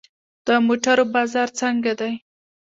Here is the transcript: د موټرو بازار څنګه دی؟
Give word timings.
د 0.47 0.47
موټرو 0.65 1.05
بازار 1.15 1.47
څنګه 1.59 1.91
دی؟ 1.99 2.13